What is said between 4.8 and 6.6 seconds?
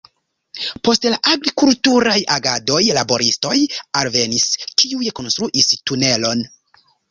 kiuj konstruis tunelon.